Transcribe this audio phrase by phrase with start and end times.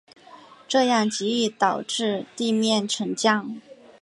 [0.67, 3.61] 这样极易导致地面沉降。